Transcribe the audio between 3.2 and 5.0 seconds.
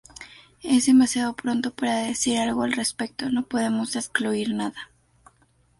no podemos excluir nada".